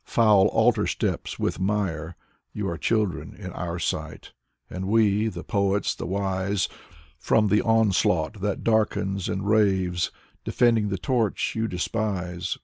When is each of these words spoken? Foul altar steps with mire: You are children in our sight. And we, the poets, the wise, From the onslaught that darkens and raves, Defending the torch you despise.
Foul 0.03 0.47
altar 0.47 0.87
steps 0.87 1.37
with 1.37 1.59
mire: 1.59 2.15
You 2.53 2.67
are 2.69 2.77
children 2.79 3.35
in 3.35 3.51
our 3.53 3.77
sight. 3.77 4.31
And 4.67 4.87
we, 4.87 5.27
the 5.27 5.43
poets, 5.43 5.93
the 5.93 6.07
wise, 6.07 6.67
From 7.19 7.49
the 7.49 7.61
onslaught 7.61 8.41
that 8.41 8.63
darkens 8.63 9.29
and 9.29 9.47
raves, 9.47 10.09
Defending 10.43 10.89
the 10.89 10.97
torch 10.97 11.53
you 11.53 11.67
despise. 11.67 12.57